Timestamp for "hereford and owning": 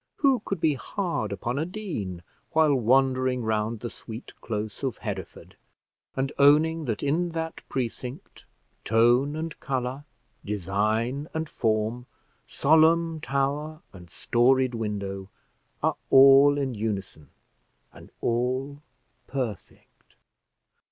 4.97-6.85